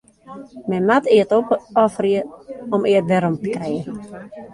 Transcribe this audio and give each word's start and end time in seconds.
Men 0.69 0.87
moat 0.91 1.09
eat 1.17 1.35
opofferje 1.37 2.21
om 2.75 2.81
eat 2.93 3.05
werom 3.13 3.35
te 3.41 3.49
krijen. 3.55 3.85